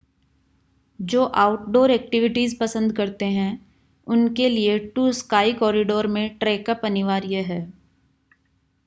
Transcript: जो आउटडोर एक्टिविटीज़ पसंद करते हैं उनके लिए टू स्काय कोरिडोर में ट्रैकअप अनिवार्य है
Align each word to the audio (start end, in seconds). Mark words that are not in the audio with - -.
जो 0.99 1.23
आउटडोर 1.41 1.91
एक्टिविटीज़ 1.91 2.55
पसंद 2.59 2.95
करते 2.95 3.25
हैं 3.27 3.51
उनके 4.07 4.49
लिए 4.49 4.79
टू 4.95 5.11
स्काय 5.11 5.53
कोरिडोर 5.53 6.07
में 6.07 6.37
ट्रैकअप 6.37 6.85
अनिवार्य 6.85 7.41
है 7.43 7.61